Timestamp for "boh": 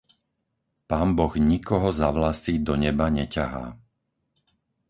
1.17-1.33